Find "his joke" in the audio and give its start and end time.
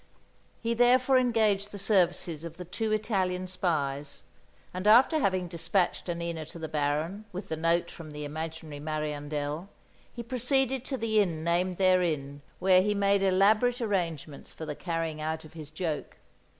15.53-16.17